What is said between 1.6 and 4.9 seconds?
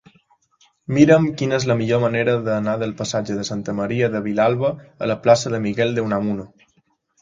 la millor manera d'anar del passatge de Santa Maria de Vilalba